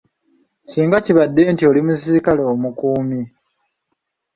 Singa 0.69 0.97
kibadde 1.05 1.41
nti 1.53 1.63
oli 1.69 1.81
muserikale 1.85 2.41
omukuumi. 2.53 3.21